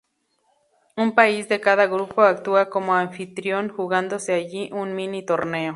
Un 1.03 1.13
país 1.13 1.47
de 1.47 1.59
cada 1.61 1.85
grupo 1.85 2.23
actúa 2.23 2.71
como 2.71 2.95
anfitrión, 2.95 3.69
jugándose 3.69 4.33
allí 4.33 4.71
un 4.73 4.95
mini 4.95 5.23
torneo. 5.23 5.69